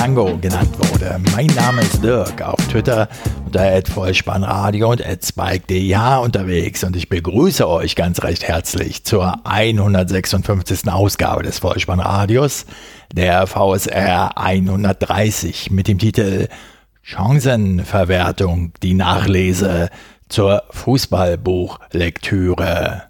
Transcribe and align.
Tango 0.00 0.38
genannt 0.38 0.70
wurde. 0.78 1.20
Mein 1.36 1.48
Name 1.48 1.82
ist 1.82 2.02
Dirk, 2.02 2.40
auf 2.40 2.56
Twitter 2.68 3.06
unter 3.44 3.82
Vollspannradio 3.82 4.92
und 4.92 5.04
spike.dh 5.22 6.24
unterwegs 6.24 6.82
und 6.84 6.96
ich 6.96 7.10
begrüße 7.10 7.68
euch 7.68 7.96
ganz 7.96 8.22
recht 8.22 8.48
herzlich 8.48 9.04
zur 9.04 9.44
156. 9.44 10.90
Ausgabe 10.90 11.42
des 11.42 11.58
Vollspannradios, 11.58 12.64
der 13.12 13.46
VSR 13.46 14.38
130 14.38 15.70
mit 15.70 15.86
dem 15.86 15.98
Titel 15.98 16.48
Chancenverwertung, 17.02 18.72
die 18.82 18.94
Nachlese 18.94 19.90
zur 20.30 20.62
Fußballbuchlektüre. 20.70 23.09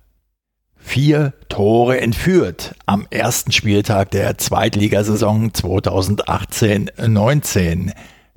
Vier 0.90 1.32
Tore 1.48 2.00
entführt 2.00 2.74
am 2.84 3.06
ersten 3.10 3.52
Spieltag 3.52 4.10
der 4.10 4.36
Zweitligasaison 4.38 5.52
2018-19. 5.52 7.92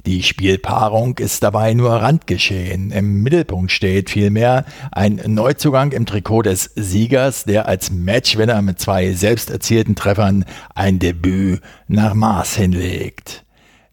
Die 0.05 0.21
Spielpaarung 0.21 1.17
ist 1.17 1.41
dabei 1.41 1.73
nur 1.73 1.93
Randgeschehen. 1.93 2.91
Im 2.91 3.23
Mittelpunkt 3.23 3.71
steht 3.71 4.11
vielmehr 4.11 4.65
ein 4.91 5.19
Neuzugang 5.25 5.93
im 5.93 6.05
Trikot 6.05 6.43
des 6.43 6.69
Siegers, 6.75 7.45
der 7.45 7.67
als 7.67 7.89
Matchwinner 7.89 8.61
mit 8.61 8.79
zwei 8.79 9.13
selbst 9.13 9.49
erzielten 9.49 9.95
Treffern 9.95 10.45
ein 10.75 10.99
Debüt 10.99 11.59
nach 11.87 12.13
Maß 12.13 12.55
hinlegt. 12.55 13.45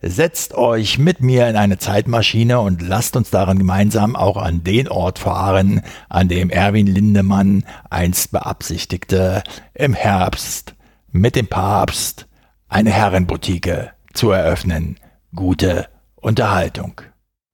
Setzt 0.03 0.55
euch 0.55 0.98
mit 0.98 1.20
mir 1.20 1.47
in 1.48 1.56
eine 1.56 1.77
Zeitmaschine 1.77 2.61
und 2.61 2.81
lasst 2.81 3.17
uns 3.17 3.29
darin 3.29 3.59
gemeinsam 3.59 4.17
auch 4.17 4.39
an 4.39 4.65
den 4.65 4.89
Ort 4.89 5.19
fahren, 5.19 5.83
an 6.09 6.29
dem 6.29 6.48
Erwin 6.48 6.87
Lindemann 6.87 7.65
einst 7.91 8.33
beabsichtigte, 8.33 9.42
im 9.75 9.92
Herbst 9.92 10.75
mit 11.12 11.37
dem 11.37 11.48
Papst 11.48 12.27
eine 12.69 12.91
Herrenboutique 12.91 13.92
zu 14.15 14.31
eröffnen. 14.31 14.98
Gute 15.34 15.89
Unterhaltung. 16.17 17.03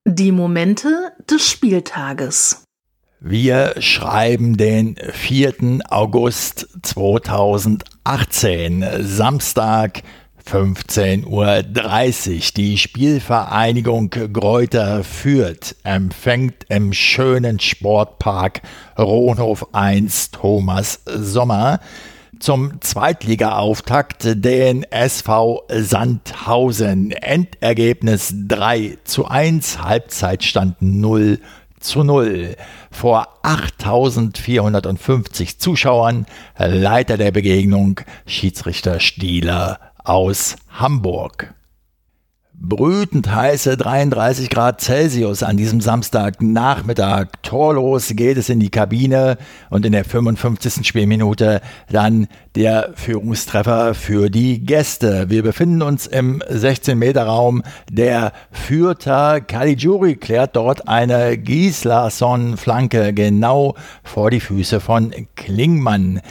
Die 0.04 0.30
Momente 0.30 1.12
des 1.28 1.48
Spieltages. 1.48 2.62
Wir 3.18 3.74
schreiben 3.80 4.56
den 4.56 4.94
4. 5.10 5.80
August 5.88 6.68
2018, 6.82 8.84
Samstag, 9.00 10.02
15.30 10.46 12.36
Uhr. 12.36 12.40
Die 12.56 12.78
Spielvereinigung 12.78 14.10
Gräuter 14.10 15.02
Fürth 15.02 15.74
empfängt 15.82 16.66
im 16.68 16.92
schönen 16.92 17.58
Sportpark 17.58 18.62
Rohnhof 18.96 19.74
1 19.74 20.30
Thomas 20.30 21.02
Sommer 21.04 21.80
zum 22.38 22.80
Zweitliga-Auftakt 22.80 24.44
den 24.44 24.84
SV 24.84 25.64
Sandhausen. 25.68 27.10
Endergebnis 27.10 28.32
3 28.46 28.98
zu 29.04 29.26
1, 29.26 29.82
Halbzeitstand 29.82 30.80
0 30.80 31.40
zu 31.80 32.04
0. 32.04 32.54
Vor 32.92 33.26
8450 33.42 35.58
Zuschauern, 35.58 36.26
Leiter 36.56 37.16
der 37.16 37.32
Begegnung, 37.32 38.00
Schiedsrichter 38.26 39.00
Stieler 39.00 39.80
aus 40.06 40.56
Hamburg. 40.70 41.52
Brütend 42.58 43.32
heiße 43.34 43.76
33 43.76 44.48
Grad 44.48 44.80
Celsius 44.80 45.42
an 45.42 45.58
diesem 45.58 45.82
Samstagnachmittag. 45.82 47.26
Torlos 47.42 48.08
geht 48.14 48.38
es 48.38 48.48
in 48.48 48.60
die 48.60 48.70
Kabine 48.70 49.36
und 49.68 49.84
in 49.84 49.92
der 49.92 50.06
55. 50.06 50.86
Spielminute 50.86 51.60
dann 51.90 52.28
der 52.54 52.92
Führungstreffer 52.94 53.92
für 53.92 54.30
die 54.30 54.64
Gäste. 54.64 55.28
Wir 55.28 55.42
befinden 55.42 55.82
uns 55.82 56.06
im 56.06 56.40
16-Meter-Raum. 56.40 57.62
Der 57.90 58.32
Fürther 58.50 59.42
Caligiuri 59.42 60.16
klärt 60.16 60.56
dort 60.56 60.88
eine 60.88 61.36
Gislason-Flanke 61.36 63.12
genau 63.12 63.74
vor 64.02 64.30
die 64.30 64.40
Füße 64.40 64.80
von 64.80 65.12
Klingmann. 65.34 66.22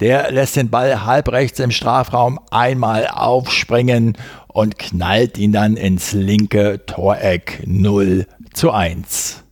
Der 0.00 0.30
lässt 0.30 0.56
den 0.56 0.70
Ball 0.70 1.04
halb 1.04 1.30
rechts 1.30 1.60
im 1.60 1.70
Strafraum 1.70 2.40
einmal 2.50 3.06
aufspringen 3.06 4.16
und 4.48 4.78
knallt 4.78 5.36
ihn 5.36 5.52
dann 5.52 5.76
ins 5.76 6.12
linke 6.12 6.84
Toreck 6.86 7.62
0 7.66 8.26
zu 8.54 8.70
1. 8.72 9.44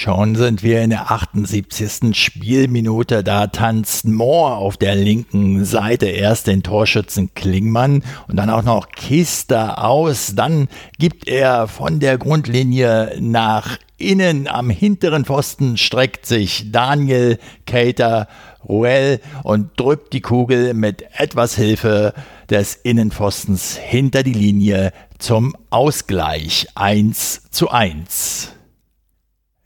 Schon 0.00 0.36
sind 0.36 0.62
wir 0.62 0.80
in 0.82 0.90
der 0.90 1.10
78. 1.10 2.16
Spielminute, 2.16 3.24
da 3.24 3.48
tanzt 3.48 4.04
Moore 4.06 4.54
auf 4.54 4.76
der 4.76 4.94
linken 4.94 5.64
Seite 5.64 6.06
erst 6.06 6.46
den 6.46 6.62
Torschützen 6.62 7.34
Klingmann 7.34 8.04
und 8.28 8.36
dann 8.36 8.48
auch 8.48 8.62
noch 8.62 8.90
Kister 8.90 9.84
aus. 9.84 10.34
Dann 10.36 10.68
gibt 11.00 11.26
er 11.26 11.66
von 11.66 11.98
der 11.98 12.16
Grundlinie 12.16 13.16
nach 13.18 13.76
innen 13.96 14.46
am 14.46 14.70
hinteren 14.70 15.24
Pfosten 15.24 15.76
streckt 15.76 16.26
sich 16.26 16.70
Daniel 16.70 17.40
Cater 17.66 18.28
Ruel 18.68 19.18
und 19.42 19.80
drückt 19.80 20.12
die 20.12 20.20
Kugel 20.20 20.74
mit 20.74 21.06
etwas 21.18 21.56
Hilfe 21.56 22.14
des 22.48 22.76
Innenpfostens 22.76 23.76
hinter 23.76 24.22
die 24.22 24.32
Linie 24.32 24.92
zum 25.18 25.56
Ausgleich 25.70 26.68
1 26.76 27.50
zu 27.50 27.70
1. 27.70 28.52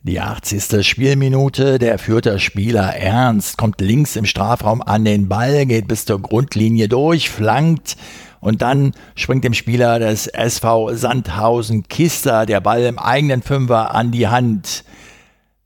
Die 0.05 0.19
80. 0.19 0.85
Spielminute, 0.85 1.79
der 1.79 1.97
Fürther 1.97 2.41
Spieler 2.41 2.97
Ernst 2.97 3.57
kommt 3.57 3.81
links 3.81 4.17
im 4.17 4.27
Strafraum 4.27 4.83
an 4.83 5.05
den 5.05 5.29
Ball, 5.29 5.65
geht 5.65 5.87
bis 5.87 6.07
zur 6.07 6.21
Grundlinie 6.21 6.89
durch, 6.89 7.31
flankt 7.31 7.97
und 8.41 8.63
dann 8.63 8.95
springt 9.15 9.45
dem 9.45 9.55
Spieler 9.55 10.01
des 10.01 10.27
SV 10.27 10.93
Sandhausen 10.95 11.87
Kister 11.87 12.47
der 12.47 12.61
Ball 12.61 12.83
im 12.83 12.99
eigenen 12.99 13.43
Fünfer 13.43 13.95
an 13.95 14.11
die 14.11 14.27
Hand. 14.27 14.83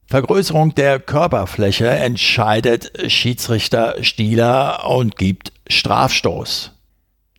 Vergrößerung 0.04 0.74
der 0.74 1.00
Körperfläche 1.00 1.88
entscheidet 1.88 3.10
Schiedsrichter 3.10 4.04
Stieler 4.04 4.86
und 4.86 5.16
gibt 5.16 5.54
Strafstoß. 5.66 6.72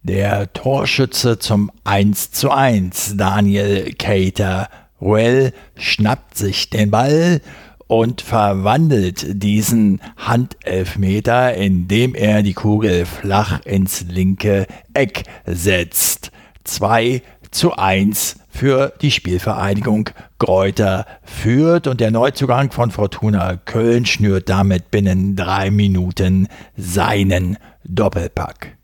Der 0.01 0.51
Torschütze 0.51 1.37
zum 1.37 1.71
1 1.83 2.31
zu 2.31 2.49
1, 2.49 3.17
Daniel 3.17 3.93
Cater 3.93 4.67
Ruel, 5.01 5.53
schnappt 5.75 6.37
sich 6.37 6.69
den 6.69 6.91
Ball 6.91 7.41
und 7.87 8.21
verwandelt 8.21 9.25
diesen 9.41 10.01
Handelfmeter, 10.17 11.53
indem 11.53 12.15
er 12.15 12.43
die 12.43 12.53
Kugel 12.53 13.05
flach 13.05 13.65
ins 13.65 14.05
linke 14.09 14.67
Eck 14.93 15.23
setzt. 15.45 16.31
2 16.65 17.21
zu 17.51 17.73
1 17.73 18.37
für 18.49 18.93
die 19.01 19.11
Spielvereinigung 19.11 20.09
Gräuter 20.39 21.05
führt 21.23 21.87
und 21.87 22.01
der 22.01 22.11
Neuzugang 22.11 22.71
von 22.71 22.91
Fortuna 22.91 23.55
Köln 23.55 24.05
schnürt 24.05 24.49
damit 24.49 24.91
binnen 24.91 25.35
drei 25.35 25.71
Minuten 25.71 26.47
seinen 26.75 27.57
Doppelpack. 27.83 28.76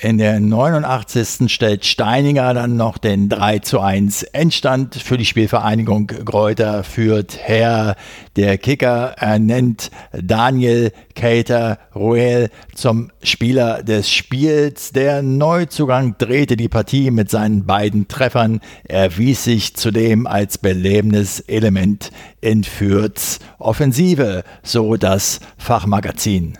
In 0.00 0.18
der 0.18 0.38
89. 0.38 1.52
stellt 1.52 1.84
Steininger 1.84 2.54
dann 2.54 2.76
noch 2.76 2.98
den 2.98 3.28
3 3.28 3.58
zu 3.58 3.80
1 3.80 4.22
Endstand 4.22 4.94
für 4.94 5.18
die 5.18 5.24
Spielvereinigung 5.24 6.06
Gräuter 6.06 6.84
führt 6.84 7.36
her. 7.48 7.96
Der 8.36 8.58
Kicker 8.58 9.16
ernennt 9.18 9.90
Daniel 10.12 10.92
Cater 11.16 11.80
Ruel 11.96 12.50
zum 12.76 13.10
Spieler 13.24 13.82
des 13.82 14.08
Spiels. 14.08 14.92
Der 14.92 15.22
Neuzugang 15.22 16.14
drehte 16.16 16.56
die 16.56 16.68
Partie 16.68 17.10
mit 17.10 17.28
seinen 17.28 17.66
beiden 17.66 18.06
Treffern, 18.06 18.60
erwies 18.84 19.42
sich 19.42 19.74
zudem 19.74 20.28
als 20.28 20.58
belebendes 20.58 21.40
Element 21.40 22.12
in 22.40 22.62
Fürths 22.62 23.40
Offensive, 23.58 24.44
so 24.62 24.94
das 24.94 25.40
Fachmagazin. 25.56 26.56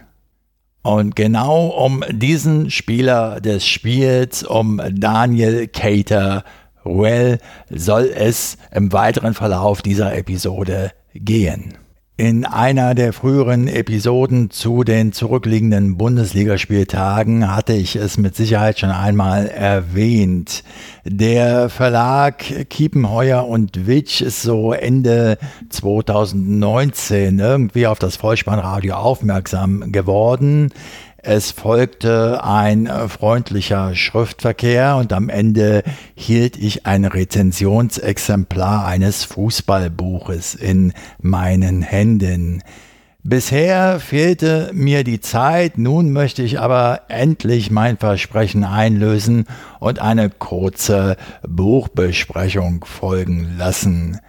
Und 0.83 1.17
genau 1.17 1.67
um 1.67 2.05
diesen 2.11 2.71
Spieler 2.71 3.41
des 3.41 3.67
Spiels, 3.67 4.43
um 4.43 4.81
Daniel 4.93 5.67
Cater 5.69 6.45
Ruel, 6.85 7.39
soll 7.69 8.11
es 8.15 8.57
im 8.73 8.93
weiteren 8.93 9.35
Verlauf 9.35 9.83
dieser 9.83 10.15
Episode 10.15 10.93
gehen. 11.15 11.77
In 12.21 12.45
einer 12.45 12.97
der 12.97 13.13
früheren 13.13 13.69
Episoden 13.69 14.51
zu 14.51 14.83
den 14.83 15.13
zurückliegenden 15.13 15.97
Bundesligaspieltagen 15.97 17.55
hatte 17.55 17.75
ich 17.75 17.95
es 17.95 18.19
mit 18.19 18.35
Sicherheit 18.35 18.81
schon 18.81 18.91
einmal 18.91 19.47
erwähnt. 19.47 20.65
Der 21.05 21.69
Verlag 21.69 22.39
Kiepenheuer 22.71 23.47
und 23.47 23.87
Witsch 23.87 24.21
ist 24.21 24.43
so 24.43 24.73
Ende 24.73 25.39
2019 25.69 27.39
irgendwie 27.39 27.87
auf 27.87 28.01
das 28.01 28.17
Vollspannradio 28.17 28.97
aufmerksam 28.97 29.93
geworden. 29.93 30.73
Es 31.21 31.51
folgte 31.51 32.45
ein 32.45 32.87
äh, 32.87 33.09
freundlicher 33.09 33.97
Schriftverkehr 33.97 34.97
und 34.97 35.13
am 35.13 35.29
Ende 35.29 35.83
hielt 36.15 36.57
ich 36.57 36.87
ein 36.87 37.05
Rezensionsexemplar 37.05 38.87
eines 38.87 39.25
Fußballbuches 39.25 40.55
in 40.55 40.93
meinen 41.21 41.83
Händen. 41.83 42.63
Bisher 43.25 43.99
fehlte 43.99 44.71
mir 44.73 45.03
die 45.03 45.21
Zeit, 45.21 45.77
nun 45.77 46.13
möchte 46.13 46.45
ich 46.45 46.61
aber 46.61 47.03
endlich 47.09 47.73
mein 47.73 47.99
Versprechen 47.99 48.63
einlösen 48.63 49.47
und 49.81 49.99
eine 49.99 50.31
kurze 50.31 51.17
Buchbesprechung 51.47 52.85
folgen 52.85 53.57
lassen. 53.59 54.21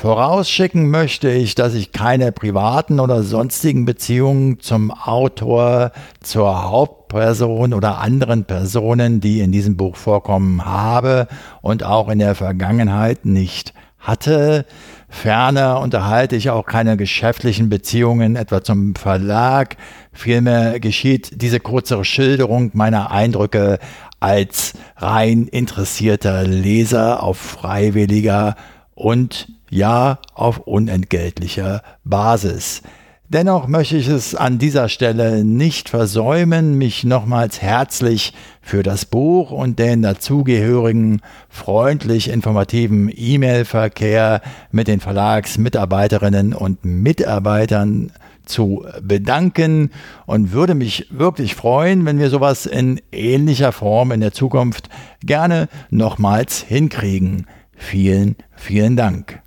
Vorausschicken 0.00 0.90
möchte 0.90 1.28
ich, 1.28 1.56
dass 1.56 1.74
ich 1.74 1.90
keine 1.90 2.30
privaten 2.30 3.00
oder 3.00 3.24
sonstigen 3.24 3.84
Beziehungen 3.84 4.60
zum 4.60 4.92
Autor, 4.92 5.90
zur 6.20 6.70
Hauptperson 6.70 7.74
oder 7.74 7.98
anderen 7.98 8.44
Personen, 8.44 9.20
die 9.20 9.40
in 9.40 9.50
diesem 9.50 9.76
Buch 9.76 9.96
vorkommen, 9.96 10.64
habe 10.64 11.26
und 11.62 11.82
auch 11.82 12.08
in 12.10 12.20
der 12.20 12.36
Vergangenheit 12.36 13.24
nicht 13.24 13.74
hatte. 13.98 14.66
Ferner 15.08 15.80
unterhalte 15.80 16.36
ich 16.36 16.50
auch 16.50 16.64
keine 16.64 16.96
geschäftlichen 16.96 17.68
Beziehungen, 17.68 18.36
etwa 18.36 18.62
zum 18.62 18.94
Verlag. 18.94 19.76
Vielmehr 20.12 20.78
geschieht 20.78 21.42
diese 21.42 21.58
kurze 21.58 22.04
Schilderung 22.04 22.70
meiner 22.72 23.10
Eindrücke 23.10 23.80
als 24.20 24.74
rein 24.96 25.48
interessierter 25.48 26.44
Leser 26.44 27.20
auf 27.20 27.36
freiwilliger 27.36 28.54
und 28.94 29.48
ja 29.70 30.18
auf 30.34 30.58
unentgeltlicher 30.58 31.82
Basis. 32.04 32.82
Dennoch 33.30 33.68
möchte 33.68 33.98
ich 33.98 34.08
es 34.08 34.34
an 34.34 34.58
dieser 34.58 34.88
Stelle 34.88 35.44
nicht 35.44 35.90
versäumen, 35.90 36.78
mich 36.78 37.04
nochmals 37.04 37.60
herzlich 37.60 38.32
für 38.62 38.82
das 38.82 39.04
Buch 39.04 39.50
und 39.50 39.78
den 39.78 40.00
dazugehörigen 40.00 41.20
freundlich 41.50 42.30
informativen 42.30 43.12
E-Mail-Verkehr 43.14 44.40
mit 44.72 44.88
den 44.88 45.00
Verlagsmitarbeiterinnen 45.00 46.54
und 46.54 46.86
Mitarbeitern 46.86 48.12
zu 48.46 48.86
bedanken 49.02 49.90
und 50.24 50.52
würde 50.52 50.74
mich 50.74 51.08
wirklich 51.10 51.54
freuen, 51.54 52.06
wenn 52.06 52.18
wir 52.18 52.30
sowas 52.30 52.64
in 52.64 52.98
ähnlicher 53.12 53.72
Form 53.72 54.10
in 54.10 54.20
der 54.20 54.32
Zukunft 54.32 54.88
gerne 55.22 55.68
nochmals 55.90 56.62
hinkriegen. 56.62 57.46
Vielen, 57.76 58.36
vielen 58.56 58.96
Dank. 58.96 59.42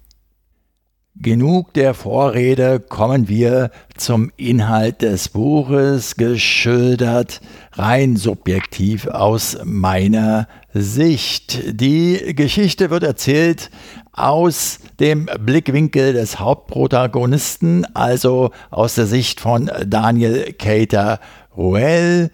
Genug 1.22 1.74
der 1.76 1.94
Vorrede, 1.94 2.80
kommen 2.80 3.28
wir 3.30 3.70
zum 3.96 4.32
Inhalt 4.38 5.04
des 5.04 5.30
Buches, 5.30 6.16
geschildert 6.16 7.42
rein 7.74 8.16
subjektiv 8.16 9.06
aus 9.06 9.60
meiner 9.64 10.48
Sicht. 10.74 11.80
Die 11.80 12.34
Geschichte 12.34 12.90
wird 12.90 13.04
erzählt 13.04 13.70
aus 14.14 14.80
dem 15.00 15.30
Blickwinkel 15.40 16.14
des 16.14 16.40
Hauptprotagonisten, 16.40 17.86
also 17.94 18.50
aus 18.72 18.96
der 18.96 19.06
Sicht 19.06 19.42
von 19.42 19.70
Daniel 19.86 20.54
Cater 20.54 21.20
Ruel. 21.56 22.32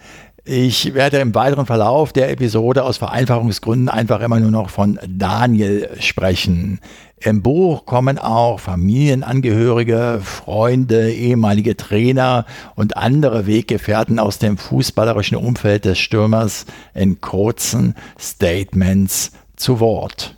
Ich 0.49 0.94
werde 0.94 1.17
im 1.17 1.35
weiteren 1.35 1.65
Verlauf 1.65 2.13
der 2.13 2.31
Episode 2.31 2.85
aus 2.85 2.95
Vereinfachungsgründen 2.95 3.89
einfach 3.89 4.21
immer 4.21 4.39
nur 4.39 4.49
noch 4.49 4.69
von 4.69 4.97
Daniel 5.05 5.89
sprechen. 5.99 6.79
Im 7.19 7.41
Buch 7.41 7.85
kommen 7.85 8.17
auch 8.17 8.61
Familienangehörige, 8.61 10.21
Freunde, 10.23 11.11
ehemalige 11.11 11.75
Trainer 11.75 12.45
und 12.75 12.95
andere 12.95 13.45
Weggefährten 13.45 14.19
aus 14.19 14.39
dem 14.39 14.57
fußballerischen 14.57 15.35
Umfeld 15.35 15.83
des 15.83 15.99
Stürmers 15.99 16.65
in 16.93 17.19
kurzen 17.19 17.95
Statements 18.17 19.33
zu 19.57 19.81
Wort. 19.81 20.37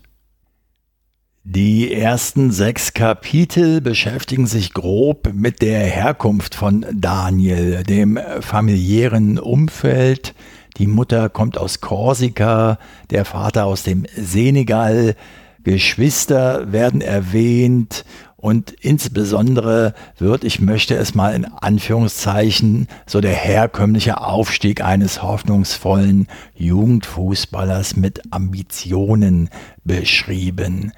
Die 1.46 1.94
ersten 1.94 2.52
sechs 2.52 2.94
Kapitel 2.94 3.80
beschäftigen 3.80 4.46
sich 4.46 4.74
grob 4.74 5.32
mit 5.34 5.62
der 5.62 5.80
Herkunft 5.80 6.54
von 6.54 6.86
Daniel, 6.94 7.84
dem 7.84 8.20
familiären 8.42 9.40
Umfeld. 9.40 10.36
Die 10.78 10.86
Mutter 10.86 11.30
kommt 11.30 11.58
aus 11.58 11.80
Korsika, 11.80 12.78
der 13.10 13.24
Vater 13.24 13.66
aus 13.68 13.84
dem 13.84 14.06
Senegal, 14.16 15.16
Geschwister 15.64 16.72
werden 16.74 17.00
erwähnt 17.00 18.04
und 18.36 18.72
insbesondere 18.72 19.94
wird, 20.18 20.44
ich 20.44 20.60
möchte 20.60 20.96
es 20.96 21.16
mal 21.16 21.34
in 21.34 21.46
Anführungszeichen, 21.46 22.88
so 23.06 23.22
der 23.22 23.34
herkömmliche 23.34 24.22
Aufstieg 24.22 24.84
eines 24.84 25.24
hoffnungsvollen 25.24 26.28
Jugendfußballers 26.56 27.96
mit 27.96 28.22
Ambitionen 28.32 29.50
beschrieben. 29.84 30.92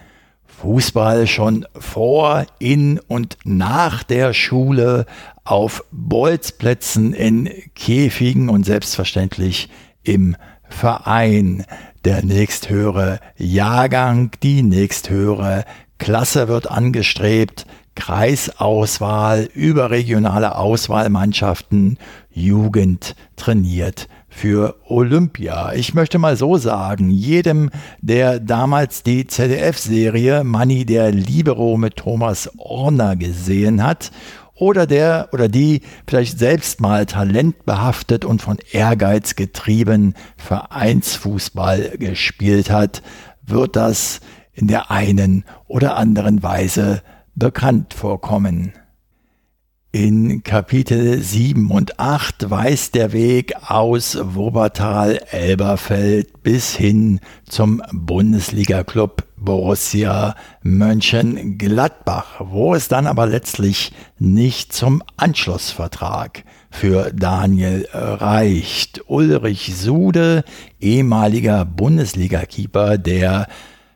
Fußball 0.62 1.26
schon 1.26 1.66
vor, 1.80 2.46
in 2.60 3.00
und 3.00 3.38
nach 3.44 4.04
der 4.04 4.32
Schule, 4.34 5.08
auf 5.44 5.84
Bolzplätzen, 5.92 7.14
in 7.14 7.50
Käfigen 7.74 8.48
und 8.48 8.64
selbstverständlich 8.64 9.70
im 10.04 10.36
Verein. 10.70 11.66
Der 12.06 12.24
nächsthöhere 12.24 13.20
Jahrgang, 13.38 14.32
die 14.44 14.62
nächsthöhere 14.62 15.66
Klasse 15.98 16.48
wird 16.48 16.70
angestrebt, 16.70 17.66
Kreisauswahl, 17.96 19.50
überregionale 19.56 20.56
Auswahlmannschaften, 20.56 21.98
Jugend 22.30 23.16
trainiert 23.36 24.08
für 24.32 24.78
Olympia. 24.88 25.74
Ich 25.74 25.94
möchte 25.94 26.18
mal 26.18 26.36
so 26.36 26.58
sagen, 26.58 27.12
jedem, 27.12 27.70
der 28.02 28.40
damals 28.40 29.04
die 29.04 29.28
ZDF-Serie 29.28 30.44
Money 30.44 30.86
der 30.86 31.12
Libero 31.12 31.78
mit 31.78 31.98
Thomas 31.98 32.50
Orner 32.58 33.16
gesehen 33.18 33.84
hat 33.84 34.12
oder 34.56 34.88
der 34.88 35.30
oder 35.34 35.50
die 35.50 35.82
vielleicht 36.08 36.40
selbst 36.40 36.82
mal 36.82 37.06
talentbehaftet 37.06 38.26
und 38.26 38.42
von 38.42 38.58
Ehrgeiz 38.72 39.36
getrieben 39.36 40.16
Vereinsfußball 40.38 41.98
gespielt 42.00 42.72
hat, 42.72 43.04
wird 43.44 43.76
das 43.76 44.22
in 44.54 44.68
der 44.68 44.90
einen 44.90 45.44
oder 45.68 45.98
anderen 45.98 46.42
Weise 46.42 47.02
bekannt 47.36 47.94
vorkommen. 47.94 48.74
In 49.94 50.42
Kapitel 50.44 51.22
7 51.22 51.70
und 51.70 52.00
8 52.00 52.50
weist 52.50 52.96
der 52.96 53.12
Weg 53.12 53.54
aus 53.68 54.18
Wuppertal-Elberfeld 54.22 56.44
bis 56.44 56.74
hin 56.74 57.20
zum 57.44 57.84
Bundesliga-Club 57.92 59.26
Borussia 59.36 60.36
Mönchengladbach, 60.64 62.40
wo 62.40 62.74
es 62.74 62.88
dann 62.88 63.06
aber 63.06 63.26
letztlich 63.26 63.92
nicht 64.18 64.72
zum 64.72 65.04
Anschlussvertrag 65.18 66.46
für 66.70 67.12
Daniel 67.12 67.86
reicht. 67.92 69.02
Ulrich 69.08 69.76
Sude, 69.76 70.46
ehemaliger 70.80 71.66
Bundesliga-Keeper 71.66 72.98
der 72.98 73.50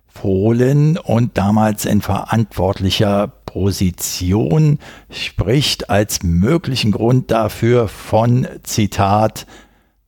Fohlen 0.10 0.98
und 0.98 1.38
damals 1.38 1.86
in 1.86 2.02
verantwortlicher 2.02 3.32
Position 3.56 4.80
spricht 5.10 5.90
als 5.90 6.24
möglichen 6.24 6.92
Grund 6.92 7.32
dafür 7.32 7.88
von, 7.88 8.46
Zitat, 8.64 9.48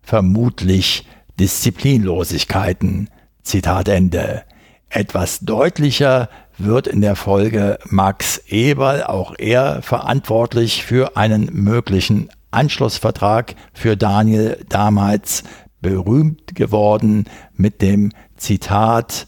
vermutlich 0.01 1.07
Disziplinlosigkeiten. 1.39 3.09
Zitat 3.43 3.87
Ende. 3.87 4.43
Etwas 4.89 5.39
deutlicher 5.39 6.27
wird 6.57 6.87
in 6.87 6.99
der 6.99 7.15
Folge 7.15 7.79
Max 7.85 8.41
Eberl, 8.49 9.03
auch 9.03 9.33
er 9.37 9.81
verantwortlich 9.81 10.83
für 10.83 11.15
einen 11.15 11.49
möglichen 11.53 12.27
Anschlussvertrag 12.51 13.55
für 13.71 13.95
Daniel 13.95 14.57
damals 14.67 15.45
berühmt 15.79 16.53
geworden 16.53 17.27
mit 17.53 17.81
dem 17.81 18.11
Zitat 18.35 19.25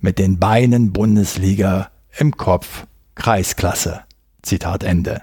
mit 0.00 0.18
den 0.18 0.40
Beinen 0.40 0.92
Bundesliga 0.92 1.92
im 2.18 2.36
Kopf 2.36 2.87
Kreisklasse. 3.18 4.02
Zitat 4.42 4.84
Ende. 4.84 5.22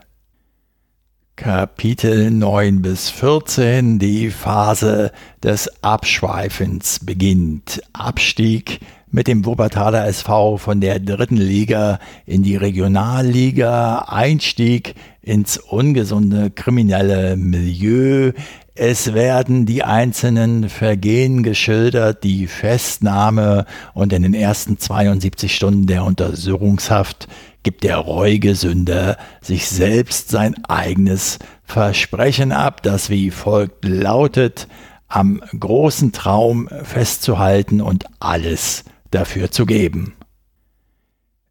Kapitel 1.38 2.30
9 2.30 2.82
bis 2.82 3.10
14 3.10 4.00
Die 4.00 4.32
Phase 4.32 5.14
des 5.42 5.72
Abschweifens 5.82 7.00
beginnt. 7.00 7.82
Abstieg 7.94 8.82
mit 9.12 9.28
dem 9.28 9.46
Wuppertaler 9.46 10.06
SV 10.08 10.58
von 10.58 10.82
der 10.82 11.00
dritten 11.00 11.38
Liga 11.38 12.00
in 12.26 12.44
die 12.44 12.58
Regionalliga, 12.58 14.06
Einstieg 14.10 14.96
ins 15.22 15.58
ungesunde 15.58 16.52
kriminelle 16.52 17.38
Milieu, 17.38 18.34
es 18.78 19.14
werden 19.14 19.66
die 19.66 19.84
einzelnen 19.84 20.68
Vergehen 20.68 21.44
geschildert, 21.44 22.26
die 22.26 22.46
Festnahme 22.46 23.66
und 23.94 24.12
in 24.12 24.22
den 24.22 24.34
ersten 24.34 24.78
72 24.78 25.56
Stunden 25.56 25.88
der 25.88 26.04
Untersuchungshaft 26.04 27.30
gibt 27.66 27.84
der 27.84 27.98
reuige 27.98 28.54
Sünder 28.54 29.18
sich 29.42 29.68
selbst 29.68 30.30
sein 30.30 30.64
eigenes 30.66 31.40
Versprechen 31.64 32.52
ab, 32.52 32.84
das 32.84 33.10
wie 33.10 33.32
folgt 33.32 33.84
lautet, 33.84 34.68
am 35.08 35.42
großen 35.60 36.12
Traum 36.12 36.70
festzuhalten 36.84 37.82
und 37.82 38.06
alles 38.20 38.84
dafür 39.10 39.50
zu 39.50 39.66
geben. 39.66 40.14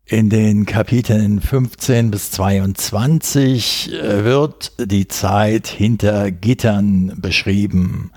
In 0.06 0.30
den 0.30 0.66
Kapiteln 0.66 1.40
15 1.40 2.12
bis 2.12 2.30
22 2.30 3.92
äh, 3.92 4.24
wird 4.24 4.72
die 4.78 5.08
Zeit 5.08 5.66
hinter 5.66 6.30
Gittern 6.30 7.14
beschrieben. 7.16 8.12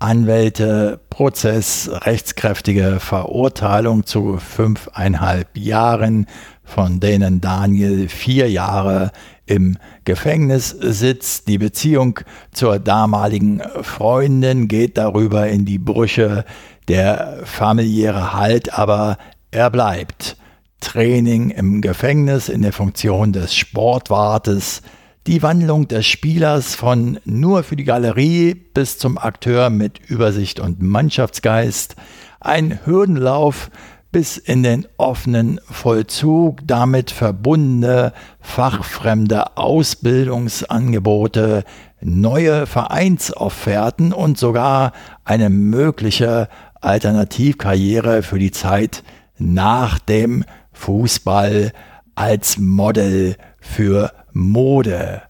Anwälte, 0.00 0.98
Prozess, 1.10 1.90
rechtskräftige 1.92 3.00
Verurteilung 3.00 4.06
zu 4.06 4.38
fünfeinhalb 4.38 5.56
Jahren, 5.58 6.26
von 6.64 7.00
denen 7.00 7.42
Daniel 7.42 8.08
vier 8.08 8.50
Jahre 8.50 9.12
im 9.44 9.76
Gefängnis 10.04 10.70
sitzt. 10.70 11.48
Die 11.48 11.58
Beziehung 11.58 12.20
zur 12.50 12.78
damaligen 12.78 13.60
Freundin 13.82 14.68
geht 14.68 14.96
darüber 14.96 15.48
in 15.48 15.66
die 15.66 15.78
Brüche. 15.78 16.46
Der 16.88 17.40
familiäre 17.44 18.32
Halt 18.32 18.72
aber 18.72 19.18
er 19.50 19.68
bleibt. 19.68 20.38
Training 20.80 21.50
im 21.50 21.82
Gefängnis 21.82 22.48
in 22.48 22.62
der 22.62 22.72
Funktion 22.72 23.34
des 23.34 23.54
Sportwartes, 23.54 24.80
die 25.26 25.42
Wandlung 25.42 25.88
des 25.88 26.06
Spielers 26.06 26.74
von 26.74 27.18
nur 27.24 27.62
für 27.62 27.76
die 27.76 27.84
Galerie 27.84 28.54
bis 28.54 28.98
zum 28.98 29.18
Akteur 29.18 29.68
mit 29.70 29.98
Übersicht 30.08 30.60
und 30.60 30.80
Mannschaftsgeist, 30.80 31.96
ein 32.40 32.86
Hürdenlauf 32.86 33.70
bis 34.12 34.38
in 34.38 34.62
den 34.62 34.86
offenen 34.96 35.60
Vollzug, 35.70 36.60
damit 36.66 37.10
verbundene 37.10 38.12
fachfremde 38.40 39.56
Ausbildungsangebote, 39.56 41.64
neue 42.00 42.66
Vereinsofferten 42.66 44.12
und 44.12 44.38
sogar 44.38 44.92
eine 45.24 45.50
mögliche 45.50 46.48
Alternativkarriere 46.80 48.22
für 48.22 48.38
die 48.38 48.52
Zeit 48.52 49.02
nach 49.38 49.98
dem 49.98 50.44
Fußball 50.72 51.72
als 52.14 52.56
Model 52.58 53.36
für 53.60 54.12
Mode. 54.32 55.22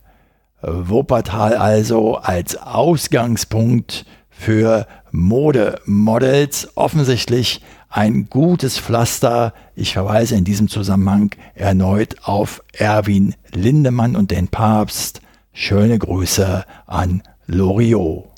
Wuppertal 0.62 1.56
also 1.56 2.16
als 2.16 2.56
Ausgangspunkt 2.56 4.04
für 4.28 4.86
Modemodels 5.10 6.68
offensichtlich 6.76 7.62
ein 7.88 8.28
gutes 8.30 8.78
Pflaster. 8.78 9.52
Ich 9.74 9.94
verweise 9.94 10.36
in 10.36 10.44
diesem 10.44 10.68
Zusammenhang 10.68 11.34
erneut 11.54 12.16
auf 12.22 12.62
Erwin 12.72 13.34
Lindemann 13.52 14.16
und 14.16 14.30
den 14.30 14.48
Papst. 14.48 15.20
Schöne 15.52 15.98
Grüße 15.98 16.64
an 16.86 17.22
Loriot. 17.46 18.29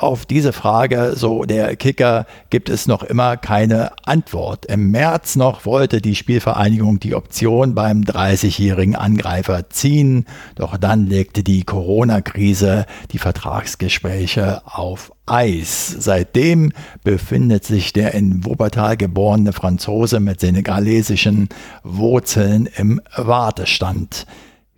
Auf 0.00 0.26
diese 0.26 0.52
Frage, 0.52 1.14
so 1.16 1.42
der 1.42 1.74
Kicker, 1.74 2.24
gibt 2.50 2.68
es 2.68 2.86
noch 2.86 3.02
immer 3.02 3.36
keine 3.36 3.90
Antwort. 4.04 4.64
Im 4.66 4.92
März 4.92 5.34
noch 5.34 5.66
wollte 5.66 6.00
die 6.00 6.14
Spielvereinigung 6.14 7.00
die 7.00 7.16
Option 7.16 7.74
beim 7.74 8.02
30-jährigen 8.02 8.94
Angreifer 8.94 9.70
ziehen, 9.70 10.26
doch 10.54 10.76
dann 10.76 11.08
legte 11.08 11.42
die 11.42 11.64
Corona-Krise 11.64 12.86
die 13.10 13.18
Vertragsgespräche 13.18 14.62
auf 14.66 15.10
Eis. 15.26 15.96
Seitdem 15.98 16.70
befindet 17.02 17.64
sich 17.64 17.92
der 17.92 18.14
in 18.14 18.44
Wuppertal 18.44 18.96
geborene 18.96 19.52
Franzose 19.52 20.20
mit 20.20 20.38
senegalesischen 20.38 21.48
Wurzeln 21.82 22.68
im 22.76 23.00
Wartestand. 23.16 24.26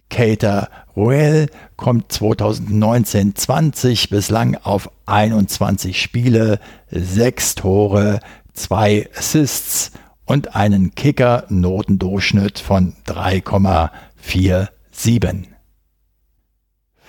Cater 0.08 0.68
Ruel 0.96 1.48
kommt 1.76 2.10
2019-20 2.12 4.10
bislang 4.10 4.56
auf 4.56 4.90
21 5.06 6.00
Spiele, 6.00 6.58
6 6.90 7.54
Tore, 7.56 8.20
2 8.54 9.10
Assists 9.16 9.92
und 10.24 10.54
einen 10.54 10.94
Kicker-Notendurchschnitt 10.94 12.58
von 12.58 12.94
3,47. 13.06 15.46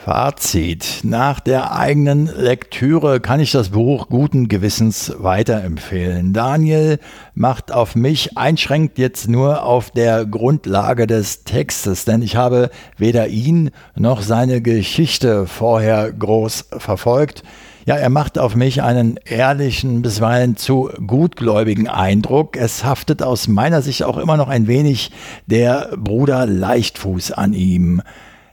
Fazit. 0.04 1.02
Nach 1.04 1.40
der 1.40 1.76
eigenen 1.76 2.26
Lektüre 2.26 3.20
kann 3.20 3.40
ich 3.40 3.52
das 3.52 3.70
Buch 3.70 4.10
guten 4.10 4.48
Gewissens 4.48 5.14
weiterempfehlen. 5.20 6.34
Daniel 6.34 6.98
macht 7.36 7.72
auf 7.72 7.94
mich, 7.96 8.36
einschränkt 8.36 8.98
jetzt 8.98 9.30
nur 9.30 9.64
auf 9.64 9.92
der 9.92 10.26
Grundlage 10.26 11.06
des 11.06 11.44
Textes, 11.44 12.04
denn 12.04 12.24
ich 12.24 12.36
habe 12.36 12.72
weder 12.98 13.28
ihn 13.28 13.70
noch 13.96 14.24
seine 14.24 14.64
Geschichte 14.64 15.46
vorher 15.46 16.12
groß 16.12 16.70
verfolgt. 16.80 17.44
Ja, 17.86 17.96
er 17.96 18.10
macht 18.10 18.40
auf 18.40 18.56
mich 18.56 18.82
einen 18.82 19.20
ehrlichen, 19.24 20.02
bisweilen 20.02 20.58
zu 20.58 20.90
gutgläubigen 21.06 21.88
Eindruck. 21.88 22.58
Es 22.58 22.84
haftet 22.84 23.22
aus 23.22 23.48
meiner 23.48 23.84
Sicht 23.84 24.04
auch 24.04 24.18
immer 24.18 24.38
noch 24.38 24.50
ein 24.50 24.66
wenig 24.66 25.12
der 25.46 25.90
Bruder 25.96 26.48
Leichtfuß 26.48 27.34
an 27.34 27.54
ihm. 27.54 28.02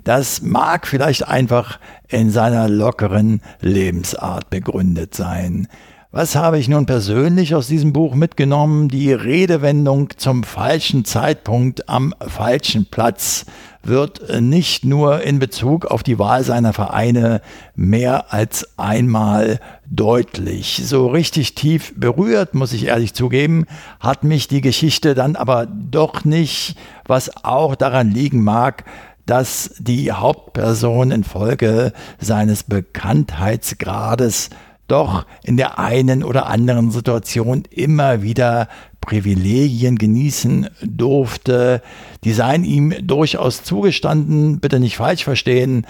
Das 0.09 0.41
mag 0.41 0.87
vielleicht 0.87 1.29
einfach 1.29 1.79
in 2.09 2.31
seiner 2.31 2.67
lockeren 2.67 3.43
Lebensart 3.61 4.49
begründet 4.49 5.15
sein. 5.15 5.69
Was 6.13 6.35
habe 6.35 6.59
ich 6.59 6.67
nun 6.67 6.87
persönlich 6.87 7.55
aus 7.55 7.67
diesem 7.67 7.93
Buch 7.93 8.15
mitgenommen? 8.15 8.89
Die 8.89 9.13
Redewendung 9.13 10.09
zum 10.17 10.45
falschen 10.45 11.05
Zeitpunkt 11.05 11.91
am 11.91 12.15
falschen 12.27 12.87
Platz 12.87 13.45
wird 13.83 14.41
nicht 14.41 14.87
nur 14.87 15.21
in 15.23 15.39
Bezug 15.39 15.85
auf 15.85 16.03
die 16.03 16.19
Wahl 16.19 16.43
seiner 16.43 16.73
Vereine 16.73 17.43
mehr 17.77 18.33
als 18.33 18.79
einmal 18.79 19.61
deutlich. 19.91 20.81
So 20.85 21.09
richtig 21.09 21.55
tief 21.55 21.93
berührt, 21.97 22.55
muss 22.55 22.73
ich 22.73 22.87
ehrlich 22.87 23.13
zugeben, 23.13 23.67
hat 24.01 24.25
mich 24.25 24.49
die 24.49 24.63
Geschichte 24.63 25.15
dann 25.15 25.37
aber 25.37 25.67
doch 25.67 26.25
nicht, 26.25 26.77
was 27.07 27.45
auch 27.45 27.75
daran 27.75 28.11
liegen 28.11 28.43
mag, 28.43 28.85
dass 29.29 29.75
die 29.79 30.11
Hauptperson 30.11 31.11
infolge 31.11 31.93
seines 32.19 32.63
Bekanntheitsgrades 32.63 34.49
doch 34.89 35.27
in 35.45 35.59
der 35.59 35.79
einen 35.79 36.25
oder 36.25 36.47
anderen 36.47 36.91
Situation 36.91 37.65
immer 37.71 38.23
wieder 38.23 38.69
Privilegien 39.03 39.97
genießen 39.97 40.71
durfte. 40.83 41.83
Die 42.25 42.33
seien 42.33 42.65
ihm 42.65 42.95
durchaus 43.07 43.63
zugestanden, 43.65 44.61
bitte 44.61 44.81
nicht 44.81 44.97
falsch 44.97 45.25
verstehen, 45.25 45.87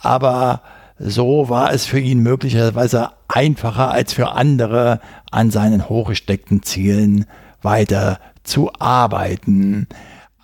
aber 0.00 0.62
so 0.98 1.48
war 1.48 1.72
es 1.72 1.86
für 1.86 2.00
ihn 2.00 2.18
möglicherweise 2.18 3.10
einfacher 3.28 3.92
als 3.92 4.12
für 4.12 4.32
andere, 4.32 5.00
an 5.30 5.52
seinen 5.52 5.88
hochgesteckten 5.88 6.64
Zielen 6.64 7.26
weiter 7.62 8.18
zu 8.42 8.72
arbeiten. 8.80 9.86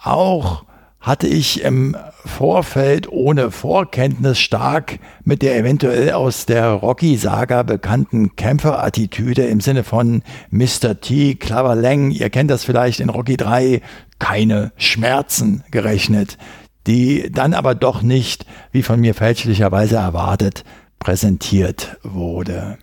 Auch 0.01 0.65
hatte 1.01 1.27
ich 1.29 1.63
im 1.63 1.97
Vorfeld 2.25 3.09
ohne 3.11 3.51
Vorkenntnis 3.51 4.39
stark 4.39 4.99
mit 5.25 5.43
der 5.43 5.57
eventuell 5.57 6.13
aus 6.13 6.45
der 6.47 6.71
Rocky-Saga 6.71 7.63
bekannten 7.63 8.35
Kämpferattitüde 8.37 9.45
im 9.45 9.61
Sinne 9.61 9.85
von 9.85 10.23
Mr. 10.51 11.01
T, 11.01 11.37
Clever 11.37 11.77
Lang, 11.77 12.11
ihr 12.11 12.31
kennt 12.31 12.51
das 12.51 12.65
vielleicht 12.65 13.01
in 13.01 13.11
Rocky 13.11 13.37
3, 13.37 13.81
keine 14.19 14.73
Schmerzen 14.77 15.63
gerechnet, 15.71 16.37
die 16.87 17.31
dann 17.31 17.55
aber 17.55 17.75
doch 17.75 18.03
nicht, 18.03 18.45
wie 18.73 18.83
von 18.83 19.01
mir 19.01 19.15
fälschlicherweise 19.15 19.97
erwartet, 19.97 20.65
präsentiert 20.99 21.97
wurde. 22.03 22.79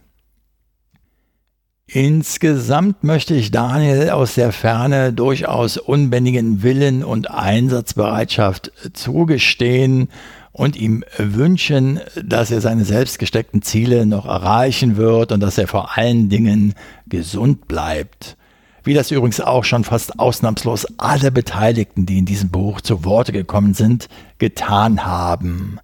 Insgesamt 1.88 3.04
möchte 3.04 3.36
ich 3.36 3.52
Daniel 3.52 4.10
aus 4.10 4.34
der 4.34 4.52
Ferne 4.52 5.14
durchaus 5.14 5.78
unbändigen 5.78 6.64
Willen 6.64 7.04
und 7.04 7.30
Einsatzbereitschaft 7.30 8.72
zugestehen 8.94 10.10
und 10.52 10.76
ihm 10.76 11.06
wünschen, 11.18 12.00
dass 12.24 12.50
er 12.50 12.62
seine 12.62 12.86
selbst 12.86 13.20
gesteckten 13.20 13.62
Ziele 13.62 14.08
noch 14.08 14.26
erreichen 14.26 14.98
wird 14.98 15.32
und 15.32 15.42
dass 15.42 15.60
er 15.60 15.68
vor 15.68 15.96
allen 15.96 16.28
Dingen 16.28 16.74
gesund 17.08 17.68
bleibt. 17.68 18.36
Wie 18.84 18.96
das 18.96 19.12
übrigens 19.12 19.40
auch 19.40 19.64
schon 19.64 19.84
fast 19.84 20.20
ausnahmslos 20.20 20.88
alle 20.98 21.32
Beteiligten, 21.32 22.08
die 22.08 22.18
in 22.18 22.26
diesem 22.26 22.50
Buch 22.50 22.82
zu 22.82 23.06
Worte 23.06 23.32
gekommen 23.32 23.76
sind, 23.76 24.10
getan 24.40 25.06
haben. 25.06 25.80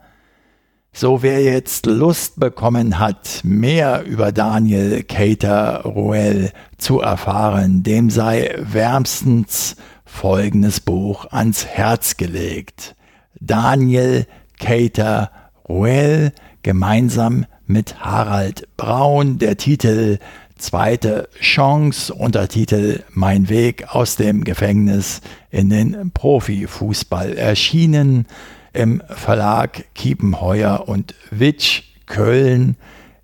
So 0.93 1.23
wer 1.23 1.41
jetzt 1.41 1.85
Lust 1.85 2.37
bekommen 2.37 2.99
hat, 2.99 3.39
mehr 3.43 4.03
über 4.03 4.33
Daniel 4.33 5.03
Cater 5.03 5.83
Ruel 5.83 6.51
zu 6.77 6.99
erfahren, 6.99 7.81
dem 7.81 8.09
sei 8.09 8.53
wärmstens 8.59 9.77
folgendes 10.05 10.81
Buch 10.81 11.25
ans 11.31 11.65
Herz 11.65 12.17
gelegt. 12.17 12.95
Daniel 13.39 14.27
Cater 14.59 15.31
Ruel 15.67 16.33
gemeinsam 16.61 17.45
mit 17.65 18.01
Harald 18.01 18.67
Braun, 18.75 19.39
der 19.39 19.55
Titel 19.55 20.19
Zweite 20.57 21.29
Chance, 21.39 22.13
Untertitel 22.13 23.01
Mein 23.13 23.47
Weg 23.47 23.95
aus 23.95 24.17
dem 24.17 24.43
Gefängnis 24.43 25.21
in 25.49 25.69
den 25.69 26.11
Profifußball 26.11 27.35
erschienen 27.37 28.27
im 28.73 29.01
Verlag 29.07 29.85
Kiepenheuer 29.93 30.87
und 30.87 31.13
Witsch 31.29 31.83
Köln. 32.05 32.77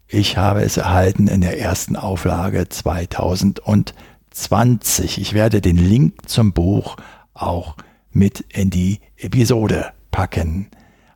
Ich 0.07 0.37
habe 0.37 0.61
es 0.61 0.77
erhalten 0.77 1.27
in 1.27 1.41
der 1.41 1.59
ersten 1.59 1.95
Auflage 1.95 2.69
2020. 2.69 5.19
Ich 5.19 5.33
werde 5.33 5.61
den 5.61 5.77
Link 5.77 6.29
zum 6.29 6.53
Buch 6.53 6.97
auch 7.33 7.75
mit 8.11 8.41
in 8.49 8.69
die 8.69 8.99
Episode 9.17 9.91
packen. 10.11 10.69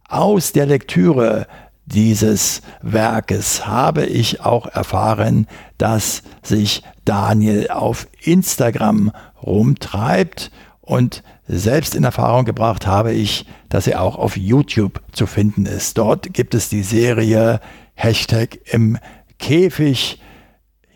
Aus 0.08 0.52
der 0.52 0.66
Lektüre 0.66 1.48
dieses 1.86 2.62
Werkes 2.82 3.66
habe 3.66 4.06
ich 4.06 4.42
auch 4.42 4.68
erfahren, 4.68 5.48
dass 5.78 6.24
sich 6.44 6.84
Daniel 7.06 7.70
auf 7.70 8.08
Instagram 8.22 9.12
rumtreibt 9.42 10.52
und 10.82 11.24
selbst 11.58 11.96
in 11.96 12.04
Erfahrung 12.04 12.46
gebracht 12.46 12.88
habe 12.88 13.12
ich, 13.12 13.46
dass 13.68 13.88
er 13.88 14.02
auch 14.02 14.16
auf 14.16 14.38
YouTube 14.38 15.02
zu 15.12 15.28
finden 15.28 15.66
ist. 15.66 15.98
Dort 15.98 16.34
gibt 16.34 16.56
es 16.56 16.70
die 16.70 16.84
Serie 16.84 17.60
Hashtag 17.94 18.60
im 18.72 18.98
Käfig 19.38 20.22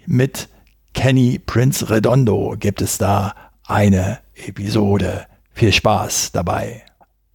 mit 0.05 0.47
Kenny 0.93 1.39
Prince 1.39 1.89
Redondo 1.89 2.55
gibt 2.57 2.81
es 2.81 2.97
da 2.97 3.35
eine 3.65 4.19
Episode. 4.33 5.25
Viel 5.51 5.73
Spaß 5.73 6.31
dabei 6.31 6.83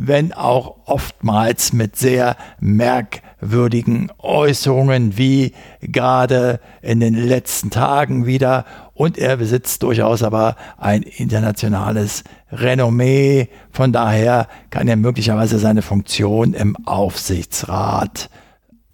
wenn 0.04 0.34
auch 0.34 0.78
oftmals 0.86 1.74
mit 1.74 1.96
sehr 1.96 2.36
merkwürdigen 2.60 4.12
Äußerungen, 4.18 5.16
wie 5.16 5.54
gerade 5.80 6.60
in 6.82 7.00
den 7.00 7.14
letzten 7.14 7.70
Tagen 7.70 8.26
wieder. 8.26 8.66
Und 8.96 9.20
er 9.20 9.38
besitzt 9.38 9.84
durchaus 9.84 10.24
aber 10.24 10.56
ein 10.78 11.04
internationales 11.04 12.24
Renommee. 12.52 13.50
Von 13.72 13.94
daher 13.94 14.48
kann 14.72 14.88
er 14.88 14.96
möglicherweise 14.96 15.60
seine 15.60 15.84
Funktion 15.84 16.56
im 16.56 16.76
Aufsichtsrat 16.88 18.32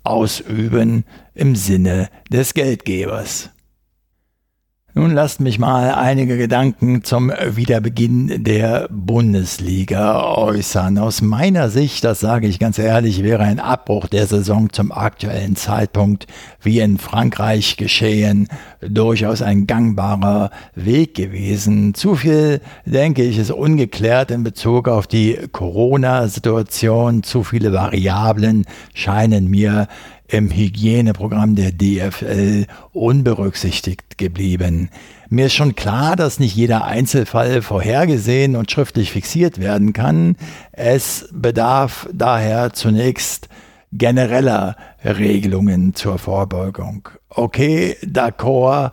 ausüben 0.03 1.05
im 1.33 1.55
Sinne 1.55 2.09
des 2.29 2.53
Geldgebers. 2.53 3.49
Nun 4.97 5.13
lasst 5.13 5.41
mich 5.41 5.59
mal 5.59 5.93
einige 5.93 6.39
Gedanken 6.39 7.03
zum 7.03 7.29
Wiederbeginn 7.29 8.43
der 8.43 8.87
Bundesliga 8.89 10.23
äußern. 10.23 10.97
Aus 10.97 11.21
meiner 11.21 11.69
Sicht, 11.69 12.03
das 12.03 12.19
sage 12.19 12.47
ich 12.47 12.57
ganz 12.57 12.79
ehrlich, 12.79 13.21
wäre 13.21 13.43
ein 13.43 13.59
Abbruch 13.59 14.07
der 14.07 14.25
Saison 14.25 14.73
zum 14.73 14.91
aktuellen 14.91 15.55
Zeitpunkt, 15.55 16.25
wie 16.63 16.79
in 16.79 16.97
Frankreich 16.97 17.77
geschehen, 17.77 18.47
durchaus 18.81 19.43
ein 19.43 19.67
gangbarer 19.67 20.49
Weg 20.73 21.13
gewesen. 21.13 21.93
Zu 21.93 22.15
viel, 22.15 22.59
denke 22.87 23.21
ich, 23.21 23.37
ist 23.37 23.51
ungeklärt 23.51 24.31
in 24.31 24.43
Bezug 24.43 24.87
auf 24.87 25.05
die 25.05 25.37
Corona-Situation. 25.51 27.21
Zu 27.21 27.43
viele 27.43 27.71
Variablen 27.71 28.65
scheinen 28.95 29.47
mir 29.47 29.87
im 30.27 30.51
Hygieneprogramm 30.51 31.55
der 31.55 31.71
DFL 31.71 32.65
unberücksichtigt 32.91 34.17
geblieben. 34.17 34.89
Mir 35.29 35.47
ist 35.47 35.53
schon 35.53 35.75
klar, 35.75 36.15
dass 36.15 36.39
nicht 36.39 36.55
jeder 36.55 36.85
Einzelfall 36.85 37.61
vorhergesehen 37.61 38.55
und 38.55 38.71
schriftlich 38.71 39.11
fixiert 39.11 39.59
werden 39.59 39.93
kann. 39.93 40.35
Es 40.71 41.27
bedarf 41.31 42.07
daher 42.13 42.73
zunächst 42.73 43.49
genereller 43.91 44.75
Regelungen 45.03 45.95
zur 45.95 46.17
Vorbeugung. 46.17 47.09
Okay, 47.29 47.95
d'accord 48.03 48.91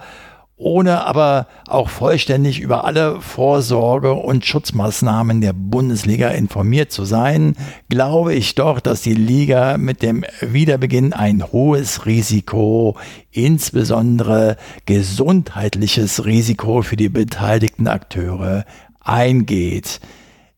ohne 0.57 1.05
aber 1.05 1.49
auch 1.67 1.89
vollständig 1.89 2.61
über 2.61 2.85
alle 2.85 3.21
Vorsorge- 3.21 4.13
und 4.13 4.47
Schutzmaßnahmen 4.47 5.41
der 5.41 5.53
Bundesliga 5.53 6.29
informiert 6.29 6.93
zu 6.93 7.05
sein, 7.05 7.57
glaube 7.89 8.35
ich 8.35 8.55
doch, 8.55 8.79
dass 8.79 9.03
die 9.03 9.15
Liga 9.15 9.79
mit 9.79 10.03
dem 10.03 10.25
Wiederbeginn 10.41 11.13
ein 11.13 11.43
hohes 11.51 12.07
Risiko, 12.07 12.97
insbesondere 13.33 14.57
gesundheitliches 14.87 16.25
Risiko 16.25 16.83
für 16.83 16.97
die 16.97 17.09
beteiligten 17.09 17.89
Akteure 17.89 18.65
eingeht. 19.01 20.01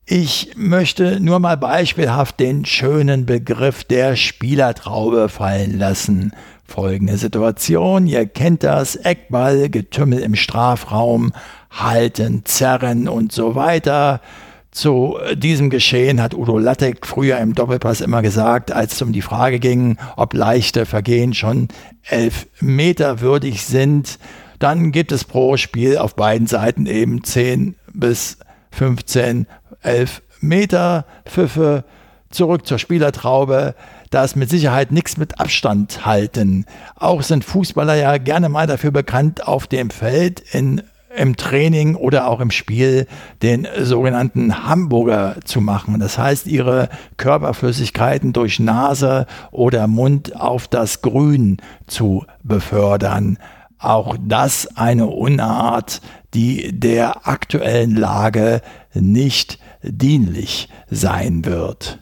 Ich 0.04 0.52
möchte 0.56 1.20
nur 1.20 1.40
mal 1.40 1.56
beispielhaft 1.56 2.38
den 2.38 2.64
schönen 2.64 3.26
Begriff 3.26 3.82
der 3.82 4.14
Spielertraube 4.14 5.28
fallen 5.28 5.78
lassen 5.78 6.32
folgende 6.66 7.16
Situation. 7.16 8.07
Ihr 8.07 8.26
kennt 8.26 8.62
das, 8.62 8.96
Eckball, 8.96 9.70
Getümmel 9.70 10.20
im 10.20 10.35
Strafraum, 10.35 11.33
halten, 11.70 12.42
zerren 12.44 13.09
und 13.09 13.33
so 13.33 13.55
weiter. 13.55 14.20
Zu 14.70 15.16
diesem 15.35 15.70
Geschehen 15.70 16.20
hat 16.20 16.35
Udo 16.35 16.59
Lattek 16.59 17.07
früher 17.07 17.38
im 17.38 17.55
Doppelpass 17.55 18.02
immer 18.02 18.20
gesagt, 18.20 18.72
als 18.72 18.94
es 18.94 19.02
um 19.02 19.12
die 19.12 19.22
Frage 19.22 19.59
ging, 19.59 19.96
ob 20.16 20.35
leichte 20.35 20.85
Vergehen 20.85 21.33
schon 21.33 21.68
elf 22.02 22.46
Meter 22.61 23.20
würdig 23.20 23.64
sind, 23.64 24.18
dann 24.59 24.92
gibt 24.92 25.12
es 25.12 25.24
pro 25.24 25.57
Spiel 25.57 25.96
auf 25.96 26.14
beiden 26.14 26.46
Seiten 26.46 26.85
eben 26.85 27.24
10 27.24 27.76
bis 27.94 28.37
15, 28.70 29.46
11 29.83 30.22
Meter 30.40 31.07
Pfiffe. 31.24 31.85
Zurück 32.29 32.66
zur 32.66 32.79
Spielertraube 32.79 33.74
da 34.11 34.25
ist 34.25 34.37
mit 34.37 34.51
Sicherheit 34.51 34.92
nichts 34.92 35.16
mit 35.16 35.40
Abstand 35.40 36.07
halten. 36.07 36.66
Auch 36.95 37.23
sind 37.23 37.45
Fußballer 37.45 37.95
ja 37.95 38.19
gerne 38.19 38.49
mal 38.49 38.66
dafür 38.66 38.90
bekannt, 38.90 39.47
auf 39.47 39.66
dem 39.66 39.90
Feld 39.90 40.40
in 40.40 40.83
im 41.16 41.37
Training 41.37 41.95
oder 41.95 42.29
auch 42.29 42.40
im 42.40 42.51
Spiel 42.51 43.07
den 43.42 43.66
sogenannten 43.81 44.69
Hamburger 44.69 45.37
zu 45.45 45.61
machen. 45.61 45.99
Das 45.99 46.19
heißt, 46.19 46.47
ihre 46.47 46.88
Körperflüssigkeiten 47.16 48.33
durch 48.33 48.61
Nase 48.61 49.27
oder 49.51 49.87
Mund 49.87 50.37
auf 50.37 50.69
das 50.69 51.03
Grün 51.03 51.57
zu 51.87 52.25
befördern. 52.42 53.38
Auch 53.79 54.16
das 54.21 54.77
eine 54.77 55.07
Unart, 55.07 56.01
die 56.35 56.79
der 56.79 57.27
aktuellen 57.27 57.97
Lage 57.97 58.61
nicht 58.95 59.59
dienlich 59.83 60.69
sein 60.90 61.45
wird. 61.45 61.99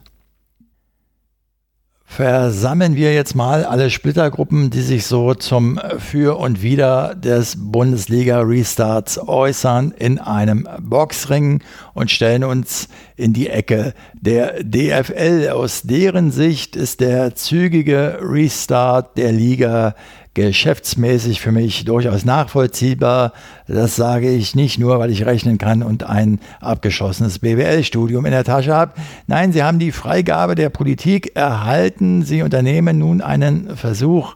Versammeln 2.14 2.94
wir 2.94 3.12
jetzt 3.12 3.34
mal 3.34 3.64
alle 3.64 3.90
Splittergruppen, 3.90 4.70
die 4.70 4.82
sich 4.82 5.04
so 5.04 5.34
zum 5.34 5.80
Für 5.98 6.38
und 6.38 6.62
Wider 6.62 7.16
des 7.16 7.56
Bundesliga-Restarts 7.58 9.18
äußern, 9.18 9.92
in 9.98 10.20
einem 10.20 10.68
Boxring 10.80 11.60
und 11.92 12.12
stellen 12.12 12.44
uns 12.44 12.86
in 13.16 13.32
die 13.32 13.48
Ecke 13.48 13.94
der 14.12 14.62
DFL. 14.62 15.48
Aus 15.52 15.82
deren 15.82 16.30
Sicht 16.30 16.76
ist 16.76 17.00
der 17.00 17.34
zügige 17.34 18.20
Restart 18.22 19.18
der 19.18 19.32
Liga 19.32 19.96
geschäftsmäßig 20.34 21.40
für 21.40 21.52
mich 21.52 21.84
durchaus 21.84 22.24
nachvollziehbar. 22.24 23.32
Das 23.66 23.96
sage 23.96 24.30
ich 24.30 24.54
nicht 24.54 24.78
nur, 24.78 24.98
weil 24.98 25.10
ich 25.10 25.24
rechnen 25.24 25.56
kann 25.56 25.82
und 25.82 26.04
ein 26.04 26.38
abgeschlossenes 26.60 27.38
BWL-Studium 27.38 28.26
in 28.26 28.32
der 28.32 28.44
Tasche 28.44 28.74
habe. 28.74 28.92
Nein, 29.26 29.52
sie 29.52 29.62
haben 29.62 29.78
die 29.78 29.92
Freigabe 29.92 30.54
der 30.54 30.68
Politik 30.68 31.34
erhalten. 31.34 32.22
Sie 32.22 32.42
unternehmen 32.42 32.98
nun 32.98 33.22
einen 33.22 33.74
Versuch, 33.74 34.34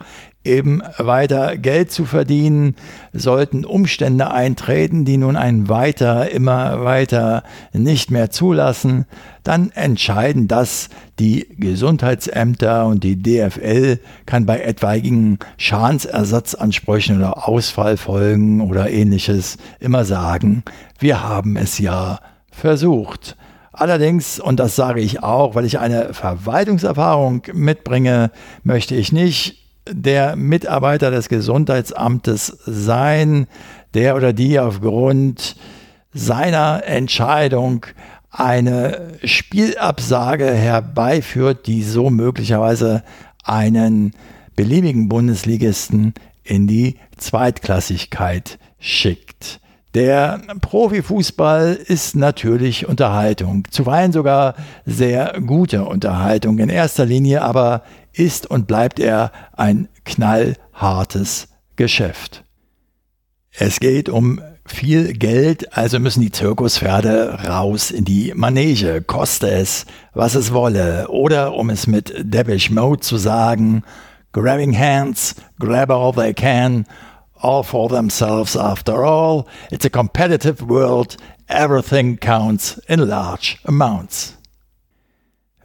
eben 0.49 0.83
weiter 0.97 1.57
Geld 1.57 1.93
zu 1.93 2.05
verdienen, 2.05 2.75
sollten 3.13 3.65
Umstände 3.65 4.31
eintreten, 4.31 5.05
die 5.05 5.19
nun 5.19 5.37
ein 5.37 5.69
weiter, 5.69 6.31
immer 6.31 6.85
weiter 6.85 7.43
nicht 7.73 8.11
mehr 8.11 8.31
zulassen, 8.31 9.05
dann 9.45 9.71
entscheiden 9.71 10.49
das 10.49 10.89
die 11.19 11.47
Gesundheitsämter 11.59 12.87
und 12.87 13.03
die 13.05 13.21
DFL 13.23 13.99
kann 14.27 14.47
bei 14.47 14.61
etwaigen 14.61 15.39
Schadensersatzansprüchen 15.57 17.19
oder 17.19 17.49
Ausfallfolgen 17.49 18.61
oder 18.61 18.91
ähnliches 19.19 19.59
immer 19.81 20.05
sagen, 20.05 20.63
wir 21.01 21.23
haben 21.23 21.57
es 21.57 21.79
ja 21.79 22.21
versucht. 22.53 23.37
Allerdings, 23.73 24.39
und 24.39 24.61
das 24.61 24.77
sage 24.77 25.01
ich 25.01 25.23
auch, 25.23 25.55
weil 25.57 25.65
ich 25.65 25.81
eine 25.81 26.15
Verwaltungserfahrung 26.15 27.43
mitbringe, 27.53 28.31
möchte 28.63 28.95
ich 28.95 29.13
nicht 29.13 29.57
der 29.91 30.37
Mitarbeiter 30.37 31.11
des 31.11 31.29
Gesundheitsamtes 31.29 32.47
sein, 32.67 33.49
der 33.95 34.15
oder 34.15 34.33
die 34.33 34.61
aufgrund 34.61 35.57
seiner 36.13 36.83
Entscheidung 36.85 37.87
eine 38.31 39.15
Spielabsage 39.25 40.47
herbeiführt, 40.47 41.67
die 41.67 41.83
so 41.83 42.11
möglicherweise 42.11 43.03
einen 43.43 44.13
beliebigen 44.55 45.09
Bundesligisten 45.09 46.15
in 46.45 46.67
die 46.67 46.99
Zweitklassigkeit 47.17 48.59
schickt. 48.79 49.61
Der 49.95 50.41
Profifußball 50.61 51.75
ist 51.75 52.15
natürlich 52.15 52.87
Unterhaltung, 52.87 53.67
zuweilen 53.71 54.13
sogar 54.13 54.55
sehr 54.85 55.41
gute 55.45 55.85
Unterhaltung. 55.85 56.59
In 56.59 56.69
erster 56.69 57.07
Linie 57.07 57.43
aber 57.43 57.83
ist 58.13 58.47
und 58.47 58.67
bleibt 58.67 59.01
er 59.01 59.33
ein 59.57 59.89
knallhartes 60.05 61.49
Geschäft. 61.77 62.45
Es 63.51 63.81
geht 63.81 64.09
um 64.09 64.41
viel 64.67 65.15
Geld, 65.15 65.77
also 65.77 65.99
müssen 65.99 66.21
die 66.21 66.31
Zirkuspferde 66.31 67.39
raus 67.49 67.91
in 67.91 68.05
die 68.05 68.33
Manege, 68.37 69.03
koste 69.03 69.51
es, 69.51 69.87
was 70.13 70.35
es 70.35 70.53
wolle. 70.53 71.09
Oder 71.09 71.55
um 71.55 71.71
es 71.71 71.87
mit 71.87 72.13
Devish 72.19 72.71
Mode 72.71 73.01
zu 73.01 73.17
sagen, 73.17 73.83
grabbing 74.33 74.79
hands, 74.79 75.35
grab 75.59 75.91
all 75.91 76.13
they 76.13 76.35
can, 76.35 76.85
all 77.41 77.63
for 77.63 77.89
themselves 77.89 78.57
after 78.57 79.05
all. 79.05 79.47
It's 79.71 79.85
a 79.85 79.91
competitive 79.91 80.63
world, 80.63 81.17
everything 81.49 82.17
counts 82.19 82.79
in 82.89 83.09
large 83.09 83.59
amounts. 83.65 84.39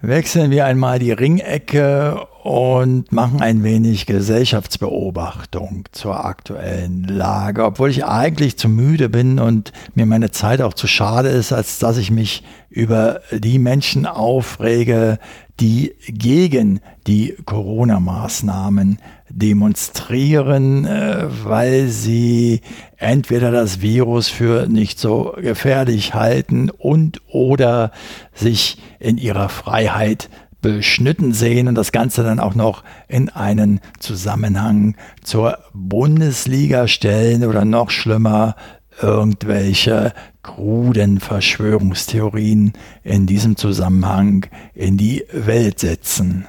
Wechseln 0.06 0.52
wir 0.52 0.66
einmal 0.66 1.00
die 1.00 1.14
Ringecke 1.14 2.28
und 2.44 3.14
machen 3.14 3.42
ein 3.42 3.64
wenig 3.64 4.06
Gesellschaftsbeobachtung 4.06 5.86
zur 5.94 6.26
aktuellen 6.26 7.06
Lage, 7.06 7.64
obwohl 7.64 7.90
ich 7.90 8.04
eigentlich 8.04 8.58
zu 8.58 8.68
müde 8.68 9.08
bin 9.08 9.40
und 9.40 9.72
mir 9.96 10.06
meine 10.06 10.30
Zeit 10.32 10.62
auch 10.62 10.74
zu 10.74 10.88
schade 10.88 11.30
ist, 11.30 11.54
als 11.54 11.80
dass 11.80 11.96
ich 11.96 12.12
mich 12.12 12.44
über 12.70 13.22
die 13.32 13.60
Menschen 13.60 14.06
aufrege, 14.06 15.20
die 15.60 15.94
gegen 16.08 16.80
die 17.06 17.36
Corona-Maßnahmen 17.46 18.98
demonstrieren, 19.30 20.86
äh, 20.86 21.26
weil 21.44 21.88
sie 21.88 22.62
entweder 22.98 23.52
das 23.52 23.82
Virus 23.82 24.30
für 24.30 24.68
nicht 24.68 25.00
so 25.00 25.36
gefährlich 25.40 26.14
halten 26.14 26.70
und 26.70 27.22
oder 27.28 27.92
sich 28.34 28.78
in 29.00 29.18
ihrer 29.18 29.50
Freiheit 29.50 30.30
beschnitten 30.62 31.34
sehen 31.34 31.68
und 31.68 31.76
das 31.76 31.92
Ganze 31.92 32.24
dann 32.24 32.40
auch 32.40 32.56
noch 32.56 32.84
in 33.08 33.30
einen 33.30 33.82
Zusammenhang 34.00 34.96
zur 35.22 35.60
Bundesliga 35.74 36.88
stellen 36.88 37.44
oder 37.46 37.66
noch 37.66 37.90
schlimmer 37.90 38.56
irgendwelche 39.02 40.14
kruden 40.42 41.20
Verschwörungstheorien 41.20 42.74
in 43.04 43.26
diesem 43.26 43.56
Zusammenhang 43.56 44.46
in 44.74 44.98
die 44.98 45.24
Welt 45.32 45.80
setzen. 45.80 46.48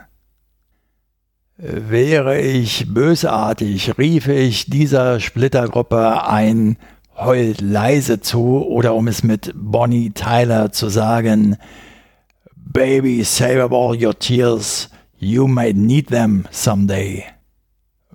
Wäre 1.57 2.41
ich 2.41 2.93
bösartig, 2.93 3.97
riefe 3.97 4.33
ich 4.33 4.67
dieser 4.67 5.21
Splittergruppe 5.21 6.27
ein 6.27 6.77
Heult 7.17 7.61
leise 7.61 8.21
zu 8.21 8.65
oder 8.67 8.95
um 8.95 9.07
es 9.07 9.23
mit 9.23 9.53
Bonnie 9.55 10.11
Tyler 10.11 10.73
zu 10.73 10.89
sagen, 10.89 11.57
Baby, 12.57 13.23
save 13.23 13.63
up 13.63 13.73
all 13.73 13.97
your 13.97 14.19
tears, 14.19 14.89
you 15.17 15.47
might 15.47 15.77
need 15.77 16.09
them 16.09 16.45
someday. 16.51 17.25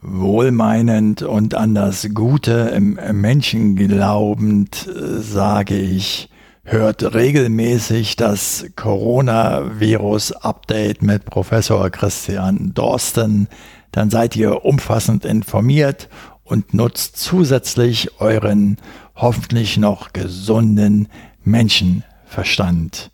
Wohlmeinend 0.01 1.23
und 1.23 1.55
an 1.55 1.75
das 1.75 2.07
Gute 2.13 2.71
im 2.73 2.97
Menschen 3.13 3.75
glaubend 3.75 4.87
äh, 4.87 5.19
sage 5.19 5.77
ich, 5.77 6.29
hört 6.63 7.13
regelmäßig 7.13 8.15
das 8.15 8.67
Coronavirus-Update 8.75 11.01
mit 11.01 11.25
Professor 11.25 11.89
Christian 11.89 12.73
Dorsten. 12.73 13.49
Dann 13.91 14.09
seid 14.09 14.37
ihr 14.37 14.63
umfassend 14.63 15.25
informiert 15.25 16.07
und 16.43 16.73
nutzt 16.73 17.17
zusätzlich 17.17 18.21
euren 18.21 18.77
hoffentlich 19.15 19.75
noch 19.77 20.13
gesunden 20.13 21.09
Menschenverstand. 21.43 23.11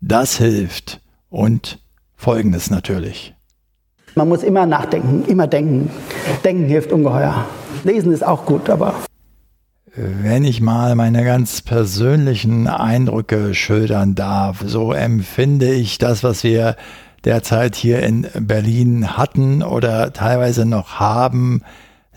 Das 0.00 0.38
hilft 0.38 1.00
und 1.30 1.78
folgendes 2.16 2.70
natürlich. 2.70 3.34
Man 4.14 4.28
muss 4.28 4.42
immer 4.42 4.66
nachdenken, 4.66 5.24
immer 5.26 5.46
denken. 5.46 5.90
Denken 6.44 6.66
hilft 6.66 6.92
ungeheuer. 6.92 7.46
Lesen 7.82 8.12
ist 8.12 8.24
auch 8.24 8.46
gut, 8.46 8.70
aber 8.70 8.94
wenn 9.96 10.44
ich 10.44 10.60
mal 10.60 10.96
meine 10.96 11.24
ganz 11.24 11.62
persönlichen 11.62 12.66
Eindrücke 12.66 13.54
schildern 13.54 14.16
darf, 14.16 14.62
so 14.66 14.92
empfinde 14.92 15.72
ich 15.72 15.98
das, 15.98 16.24
was 16.24 16.42
wir 16.42 16.74
derzeit 17.24 17.76
hier 17.76 18.02
in 18.02 18.26
Berlin 18.40 19.16
hatten 19.16 19.62
oder 19.62 20.12
teilweise 20.12 20.66
noch 20.66 20.98
haben, 20.98 21.62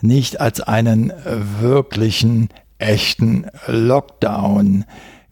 nicht 0.00 0.40
als 0.40 0.60
einen 0.60 1.12
wirklichen, 1.60 2.48
echten 2.78 3.46
Lockdown. 3.66 4.84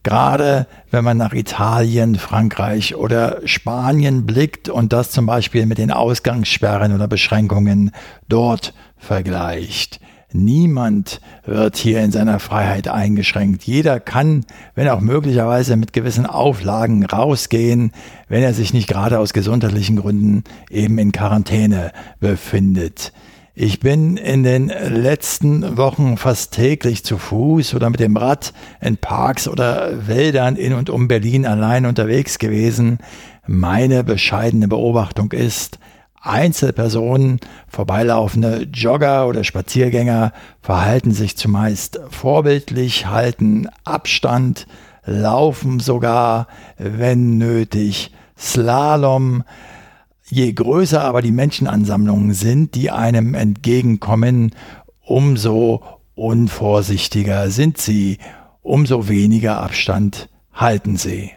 Gerade 0.07 0.67
wenn 0.89 1.03
man 1.03 1.17
nach 1.17 1.33
Italien, 1.33 2.15
Frankreich 2.15 2.95
oder 2.95 3.41
Spanien 3.43 4.25
blickt 4.25 4.69
und 4.69 4.93
das 4.93 5.11
zum 5.11 5.25
Beispiel 5.25 5.65
mit 5.65 5.79
den 5.79 5.91
Ausgangssperren 5.91 6.95
oder 6.95 7.09
Beschränkungen 7.09 7.91
dort 8.29 8.73
vergleicht. 8.95 9.99
Niemand 10.31 11.19
wird 11.45 11.75
hier 11.75 12.01
in 12.01 12.13
seiner 12.13 12.39
Freiheit 12.39 12.87
eingeschränkt. 12.87 13.63
Jeder 13.63 13.99
kann, 13.99 14.45
wenn 14.75 14.87
auch 14.87 15.01
möglicherweise 15.01 15.75
mit 15.75 15.91
gewissen 15.91 16.25
Auflagen, 16.25 17.05
rausgehen, 17.05 17.91
wenn 18.29 18.43
er 18.43 18.53
sich 18.53 18.73
nicht 18.73 18.87
gerade 18.87 19.19
aus 19.19 19.33
gesundheitlichen 19.33 19.97
Gründen 19.97 20.45
eben 20.69 20.99
in 20.99 21.11
Quarantäne 21.11 21.91
befindet. 22.21 23.11
Ich 23.59 23.79
bin 23.79 24.17
in 24.17 24.43
den 24.43 24.67
letzten 24.67 25.77
Wochen 25.77 26.17
fast 26.17 26.53
täglich 26.53 27.03
zu 27.03 27.17
Fuß 27.17 27.73
oder 27.73 27.89
mit 27.89 27.99
dem 27.99 28.15
Rad 28.15 28.53
in 28.81 28.97
Parks 28.97 29.47
oder 29.47 30.07
Wäldern 30.07 30.57
in 30.57 30.73
und 30.73 30.91
um 30.91 31.07
Berlin 31.07 31.43
allein 31.43 31.87
unterwegs 31.87 32.37
gewesen. 32.37 32.99
Meine 33.47 34.03
bescheidene 34.03 34.67
Beobachtung 34.67 35.31
ist, 35.31 35.79
Einzelpersonen, 36.21 37.39
vorbeilaufende 37.67 38.67
Jogger 38.71 39.27
oder 39.27 39.43
Spaziergänger 39.43 40.33
verhalten 40.61 41.11
sich 41.11 41.35
zumeist 41.35 41.99
vorbildlich, 42.11 43.07
halten 43.07 43.69
Abstand, 43.85 44.67
laufen 45.03 45.79
sogar, 45.79 46.45
wenn 46.77 47.39
nötig, 47.39 48.11
Slalom. 48.37 49.43
Je 50.29 50.51
größer 50.51 51.01
aber 51.01 51.21
die 51.21 51.31
Menschenansammlungen 51.31 52.33
sind, 52.33 52.75
die 52.75 52.91
einem 52.91 53.33
entgegenkommen, 53.33 54.51
umso 55.05 55.83
unvorsichtiger 56.15 57.49
sind 57.49 57.77
sie, 57.77 58.17
umso 58.61 59.07
weniger 59.07 59.61
Abstand 59.61 60.29
halten 60.51 60.97
sie. 60.97 61.31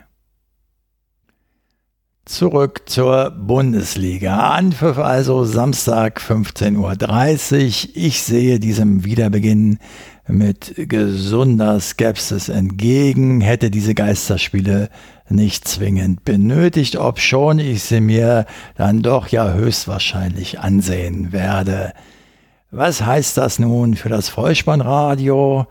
Zurück 2.30 2.82
zur 2.86 3.32
Bundesliga. 3.32 4.50
Anpfiff 4.50 4.98
also 4.98 5.44
Samstag 5.44 6.20
15.30 6.20 6.76
Uhr. 6.76 7.96
Ich 7.96 8.22
sehe 8.22 8.60
diesem 8.60 9.04
Wiederbeginn 9.04 9.80
mit 10.28 10.74
gesunder 10.76 11.80
Skepsis 11.80 12.48
entgegen, 12.48 13.40
hätte 13.40 13.68
diese 13.68 13.96
Geisterspiele 13.96 14.90
nicht 15.28 15.66
zwingend 15.66 16.24
benötigt, 16.24 16.96
obschon 16.96 17.58
ich 17.58 17.82
sie 17.82 18.00
mir 18.00 18.46
dann 18.76 19.02
doch 19.02 19.26
ja 19.26 19.52
höchstwahrscheinlich 19.52 20.60
ansehen 20.60 21.32
werde. 21.32 21.94
Was 22.70 23.04
heißt 23.04 23.38
das 23.38 23.58
nun 23.58 23.96
für 23.96 24.08
das 24.08 24.28
Vollspannradio? 24.28 25.66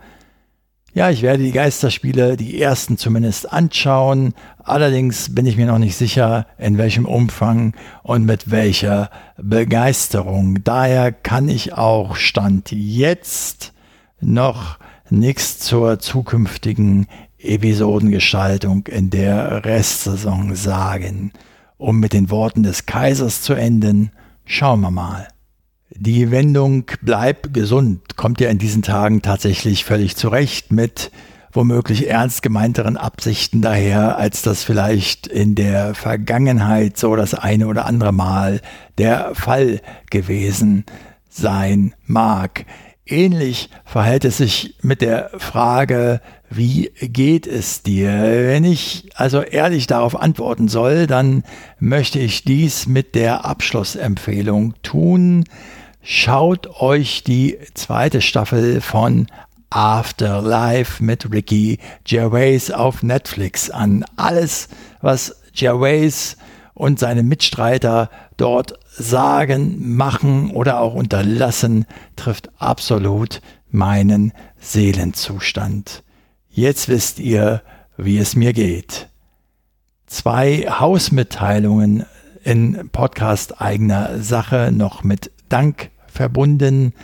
Ja, 0.92 1.08
ich 1.08 1.22
werde 1.22 1.44
die 1.44 1.52
Geisterspiele, 1.52 2.36
die 2.36 2.60
ersten 2.60 2.98
zumindest 2.98 3.52
anschauen. 3.52 4.34
Allerdings 4.58 5.32
bin 5.32 5.46
ich 5.46 5.56
mir 5.56 5.66
noch 5.66 5.78
nicht 5.78 5.96
sicher, 5.96 6.46
in 6.58 6.78
welchem 6.78 7.06
Umfang 7.06 7.74
und 8.02 8.24
mit 8.24 8.50
welcher 8.50 9.10
Begeisterung. 9.36 10.64
Daher 10.64 11.12
kann 11.12 11.48
ich 11.48 11.74
auch 11.74 12.16
Stand 12.16 12.72
jetzt 12.72 13.72
noch 14.20 14.78
nichts 15.10 15.60
zur 15.60 16.00
zukünftigen 16.00 17.06
Episodengestaltung 17.38 18.88
in 18.88 19.10
der 19.10 19.64
Restsaison 19.64 20.56
sagen. 20.56 21.32
Um 21.78 22.00
mit 22.00 22.12
den 22.12 22.30
Worten 22.30 22.64
des 22.64 22.86
Kaisers 22.86 23.42
zu 23.42 23.54
enden, 23.54 24.10
schauen 24.44 24.80
wir 24.80 24.90
mal. 24.90 25.28
Die 25.96 26.30
Wendung 26.30 26.84
bleib 27.02 27.52
gesund 27.52 28.16
kommt 28.16 28.40
ja 28.40 28.48
in 28.48 28.58
diesen 28.58 28.82
Tagen 28.82 29.22
tatsächlich 29.22 29.84
völlig 29.84 30.14
zurecht 30.16 30.70
mit 30.70 31.10
womöglich 31.52 32.08
ernst 32.08 32.42
gemeinteren 32.42 32.96
Absichten 32.96 33.60
daher, 33.60 34.16
als 34.16 34.42
das 34.42 34.62
vielleicht 34.62 35.26
in 35.26 35.56
der 35.56 35.94
Vergangenheit 35.94 36.96
so 36.96 37.16
das 37.16 37.34
eine 37.34 37.66
oder 37.66 37.86
andere 37.86 38.12
Mal 38.12 38.60
der 38.98 39.34
Fall 39.34 39.80
gewesen 40.10 40.84
sein 41.28 41.94
mag. 42.06 42.66
Ähnlich 43.04 43.68
verhält 43.84 44.24
es 44.24 44.36
sich 44.36 44.76
mit 44.82 45.02
der 45.02 45.30
Frage, 45.38 46.20
wie 46.48 46.92
geht 47.00 47.48
es 47.48 47.82
dir? 47.82 48.12
Wenn 48.12 48.62
ich 48.62 49.10
also 49.16 49.42
ehrlich 49.42 49.88
darauf 49.88 50.20
antworten 50.20 50.68
soll, 50.68 51.08
dann 51.08 51.42
möchte 51.80 52.20
ich 52.20 52.44
dies 52.44 52.86
mit 52.86 53.16
der 53.16 53.44
Abschlussempfehlung 53.44 54.74
tun, 54.82 55.44
Schaut 56.02 56.80
euch 56.80 57.24
die 57.24 57.58
zweite 57.74 58.20
Staffel 58.22 58.80
von 58.80 59.26
Afterlife 59.68 61.02
mit 61.02 61.30
Ricky 61.30 61.78
Gervais 62.04 62.70
auf 62.70 63.02
Netflix 63.02 63.70
an. 63.70 64.04
Alles, 64.16 64.68
was 65.00 65.36
Gervais 65.54 66.36
und 66.74 66.98
seine 66.98 67.22
Mitstreiter 67.22 68.10
dort 68.36 68.78
sagen, 68.90 69.94
machen 69.94 70.50
oder 70.50 70.80
auch 70.80 70.94
unterlassen, 70.94 71.84
trifft 72.16 72.50
absolut 72.58 73.42
meinen 73.70 74.32
Seelenzustand. 74.58 76.02
Jetzt 76.48 76.88
wisst 76.88 77.18
ihr, 77.18 77.62
wie 77.96 78.18
es 78.18 78.34
mir 78.34 78.52
geht. 78.52 79.08
Zwei 80.06 80.66
Hausmitteilungen 80.68 82.06
in 82.42 82.88
Podcast 82.90 83.60
eigener 83.60 84.20
Sache 84.22 84.70
noch 84.72 85.04
mit 85.04 85.30
Dank 85.50 85.90
verbunden. 86.06 86.94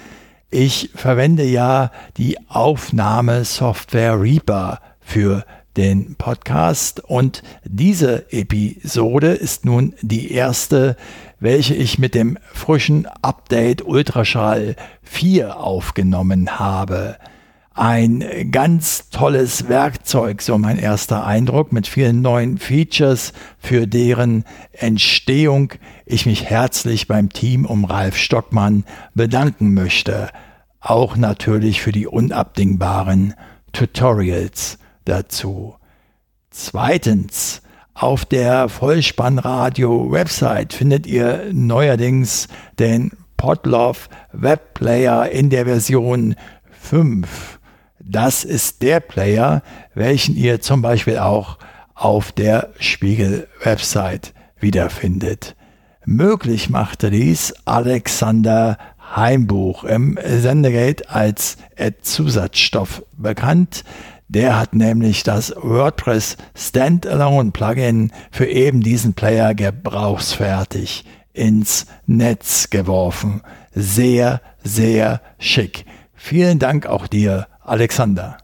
Ich 0.50 0.90
verwende 0.94 1.44
ja 1.44 1.90
die 2.16 2.38
Aufnahmesoftware 2.48 4.18
Reaper 4.18 4.80
für 5.00 5.44
den 5.76 6.14
Podcast 6.14 7.00
und 7.04 7.42
diese 7.64 8.32
Episode 8.32 9.32
ist 9.32 9.66
nun 9.66 9.94
die 10.00 10.32
erste, 10.32 10.96
welche 11.38 11.74
ich 11.74 11.98
mit 11.98 12.14
dem 12.14 12.38
frischen 12.54 13.06
Update 13.20 13.82
Ultraschall 13.82 14.76
4 15.02 15.58
aufgenommen 15.58 16.58
habe 16.58 17.18
ein 17.76 18.50
ganz 18.50 19.10
tolles 19.10 19.68
Werkzeug, 19.68 20.40
so 20.40 20.56
mein 20.56 20.78
erster 20.78 21.26
Eindruck, 21.26 21.72
mit 21.72 21.86
vielen 21.86 22.22
neuen 22.22 22.56
Features, 22.56 23.34
für 23.58 23.86
deren 23.86 24.44
Entstehung 24.72 25.74
ich 26.06 26.24
mich 26.24 26.46
herzlich 26.46 27.06
beim 27.06 27.28
Team 27.28 27.66
um 27.66 27.84
Ralf 27.84 28.16
Stockmann 28.16 28.84
bedanken 29.14 29.74
möchte. 29.74 30.30
Auch 30.80 31.16
natürlich 31.16 31.82
für 31.82 31.92
die 31.92 32.06
unabdingbaren 32.06 33.34
Tutorials 33.72 34.78
dazu. 35.04 35.76
Zweitens, 36.50 37.60
auf 37.92 38.24
der 38.24 38.70
Vollspannradio-Website 38.70 40.72
findet 40.72 41.06
ihr 41.06 41.50
neuerdings 41.52 42.48
den 42.78 43.12
Podlove 43.36 44.08
Webplayer 44.32 45.28
in 45.28 45.50
der 45.50 45.66
Version 45.66 46.36
5. 46.80 47.55
Das 48.08 48.44
ist 48.44 48.82
der 48.82 49.00
Player, 49.00 49.62
welchen 49.94 50.36
ihr 50.36 50.60
zum 50.60 50.80
Beispiel 50.80 51.18
auch 51.18 51.58
auf 51.94 52.30
der 52.30 52.70
Spiegel-Website 52.78 54.32
wiederfindet. 54.60 55.56
Möglich 56.04 56.70
machte 56.70 57.10
dies 57.10 57.52
Alexander 57.64 58.78
Heimbuch 59.16 59.82
im 59.82 60.16
Sendegate 60.24 61.10
als 61.10 61.56
Zusatzstoff 62.02 63.02
bekannt. 63.16 63.82
Der 64.28 64.56
hat 64.56 64.76
nämlich 64.76 65.24
das 65.24 65.52
WordPress 65.56 66.36
Standalone 66.56 67.50
Plugin 67.50 68.12
für 68.30 68.46
eben 68.46 68.82
diesen 68.82 69.14
Player 69.14 69.52
gebrauchsfertig 69.54 71.04
ins 71.32 71.86
Netz 72.06 72.70
geworfen. 72.70 73.42
Sehr, 73.74 74.40
sehr 74.62 75.20
schick. 75.38 75.86
Vielen 76.14 76.60
Dank 76.60 76.86
auch 76.86 77.08
dir, 77.08 77.48
Alexander. 77.66 78.38